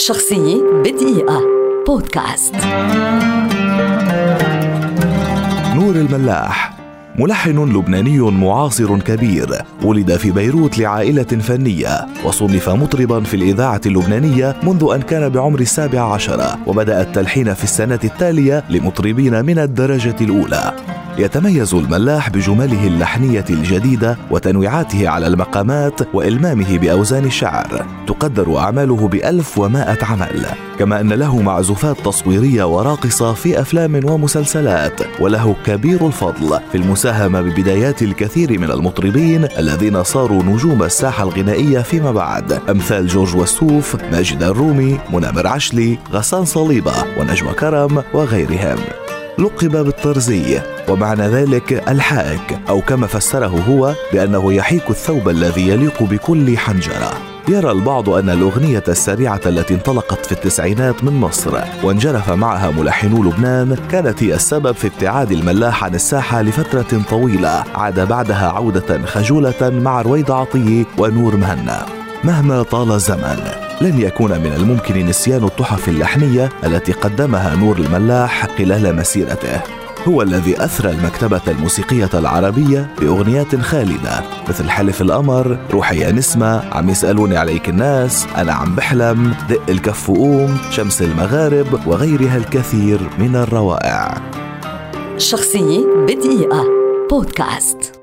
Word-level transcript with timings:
شخصية 0.00 0.62
بدقيقة. 0.84 1.42
بودكاست. 1.86 2.54
نور 5.74 5.94
الملاح 5.94 6.72
ملحن 7.18 7.76
لبناني 7.76 8.20
معاصر 8.20 8.98
كبير 8.98 9.62
ولد 9.82 10.16
في 10.16 10.30
بيروت 10.30 10.78
لعائلة 10.78 11.22
فنية 11.22 12.06
وصنف 12.24 12.68
مطربا 12.68 13.20
في 13.20 13.34
الإذاعة 13.34 13.80
اللبنانية 13.86 14.56
منذ 14.62 14.92
أن 14.94 15.02
كان 15.02 15.28
بعمر 15.28 15.60
السابع 15.60 16.12
عشر 16.12 16.56
وبدأ 16.66 17.00
التلحين 17.00 17.54
في 17.54 17.64
السنة 17.64 18.00
التالية 18.04 18.64
لمطربين 18.70 19.44
من 19.44 19.58
الدرجة 19.58 20.16
الأولى. 20.20 20.72
يتميز 21.18 21.74
الملاح 21.74 22.30
بجمله 22.30 22.86
اللحنية 22.86 23.44
الجديدة 23.50 24.18
وتنويعاته 24.30 25.08
على 25.08 25.26
المقامات 25.26 26.14
وإلمامه 26.14 26.78
بأوزان 26.78 27.24
الشعر. 27.24 27.86
تقدر 28.06 28.58
أعماله 28.58 29.08
بألف 29.08 29.58
ومائة 29.58 30.04
عمل. 30.04 30.46
كما 30.78 31.00
أن 31.00 31.12
له 31.12 31.42
معزوفات 31.42 32.00
تصويرية 32.04 32.64
وراقصة 32.64 33.32
في 33.32 33.60
أفلام 33.60 34.00
ومسلسلات 34.04 35.00
وله 35.20 35.56
كبير 35.66 36.06
الفضل 36.06 36.60
في 36.72 36.78
المساهمة 36.78 37.40
ببدايات 37.40 38.02
الكثير 38.02 38.58
من 38.58 38.70
المطربين 38.70 39.48
الذين 39.58 40.02
صاروا 40.02 40.42
نجوم 40.42 40.82
الساحة 40.82 41.24
الغنائية 41.24 41.78
فيما 41.78 42.12
بعد. 42.12 42.52
أمثال 42.70 43.06
جورج 43.06 43.36
وسوف 43.36 43.96
ماجد 44.12 44.42
الرومي 44.42 44.98
منامر 45.12 45.46
عشلي 45.46 45.98
غسان 46.12 46.44
صليبة 46.44 46.92
ونجوى 47.18 47.52
كرم 47.52 48.02
وغيرهم. 48.14 48.78
لقب 49.38 49.84
بالطرزي 49.84 50.60
ومعنى 50.88 51.22
ذلك 51.22 51.88
الحائك 51.88 52.58
أو 52.68 52.80
كما 52.80 53.06
فسره 53.06 53.64
هو 53.68 53.94
بأنه 54.12 54.52
يحيك 54.52 54.90
الثوب 54.90 55.28
الذي 55.28 55.68
يليق 55.68 56.02
بكل 56.02 56.58
حنجرة. 56.58 57.12
يرى 57.48 57.70
البعض 57.70 58.08
أن 58.08 58.30
الأغنية 58.30 58.82
السريعة 58.88 59.40
التي 59.46 59.74
انطلقت 59.74 60.26
في 60.26 60.32
التسعينات 60.32 61.04
من 61.04 61.12
مصر 61.12 61.58
وانجرف 61.82 62.30
معها 62.30 62.70
ملحنو 62.70 63.24
لبنان 63.24 63.76
كانت 63.90 64.22
هي 64.22 64.34
السبب 64.34 64.72
في 64.72 64.86
ابتعاد 64.86 65.32
الملاح 65.32 65.84
عن 65.84 65.94
الساحة 65.94 66.42
لفترة 66.42 67.02
طويلة. 67.10 67.64
عاد 67.74 68.08
بعدها 68.08 68.48
عودة 68.48 69.06
خجولة 69.06 69.70
مع 69.70 70.02
رويد 70.02 70.30
عطية 70.30 70.84
ونور 70.98 71.36
مهنا. 71.36 71.86
مهما 72.24 72.62
طال 72.62 72.92
الزمن. 72.92 73.69
لن 73.80 74.00
يكون 74.00 74.30
من 74.30 74.52
الممكن 74.52 75.06
نسيان 75.06 75.44
التحف 75.44 75.88
اللحنية 75.88 76.48
التي 76.64 76.92
قدمها 76.92 77.56
نور 77.56 77.78
الملاح 77.78 78.46
خلال 78.58 78.96
مسيرته. 78.96 79.60
هو 80.08 80.22
الذي 80.22 80.64
أثرى 80.64 80.90
المكتبة 80.90 81.40
الموسيقية 81.48 82.10
العربية 82.14 82.94
بأغنيات 83.00 83.56
خالدة 83.56 84.22
مثل 84.48 84.70
حلف 84.70 85.02
القمر 85.02 85.58
روحي 85.70 85.98
يا 85.98 86.12
نسمة 86.12 86.74
عم 86.74 86.90
يسألوني 86.90 87.36
عليك 87.36 87.68
الناس 87.68 88.26
أنا 88.36 88.52
عم 88.52 88.74
بحلم 88.74 89.34
دق 89.48 89.62
الكف 89.68 90.10
وقوم 90.10 90.58
شمس 90.70 91.02
المغارب 91.02 91.86
وغيرها 91.86 92.36
الكثير 92.36 93.00
من 93.18 93.36
الروائع. 93.36 94.14
شخصية 95.18 95.86
بدقيقة. 96.06 96.64
بودكاست. 97.10 97.99